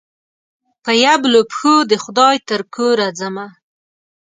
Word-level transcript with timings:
په 0.83 0.91
يبلو 1.03 1.41
پښو 1.49 1.75
دخدای 1.93 2.35
ج 2.41 2.43
ترکوره 2.49 3.07
ځمه 3.19 3.47